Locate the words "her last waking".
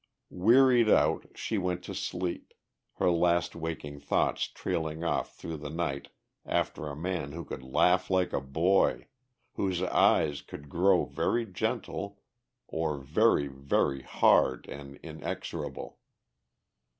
2.93-3.99